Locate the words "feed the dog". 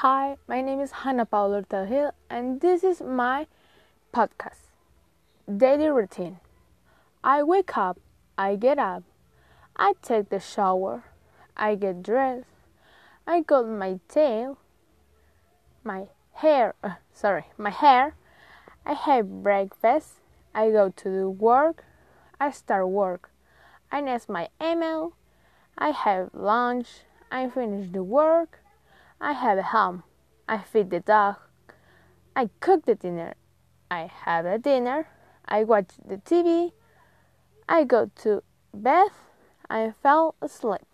30.58-31.36